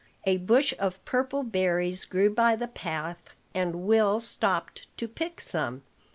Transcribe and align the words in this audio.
A 0.23 0.37
bush 0.37 0.73
of 0.79 1.05
purple 1.05 1.43
berries 1.43 2.05
grew 2.05 2.33
by 2.33 2.55
the 2.55 2.67
path, 2.67 3.35
and 3.53 3.85
Will 3.85 4.19
stopped 4.19 4.87
to 4.97 5.07
pick 5.07 5.39
some. 5.39 5.83